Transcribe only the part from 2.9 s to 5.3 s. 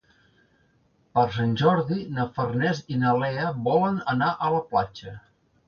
i na Lea volen anar a la platja.